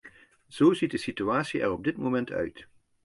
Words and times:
Zo 0.47 0.73
ziet 0.73 0.91
de 0.91 0.97
situatie 0.97 1.61
er 1.61 1.71
op 1.71 1.83
dit 1.83 1.97
moment 1.97 2.31
uit. 2.31 2.67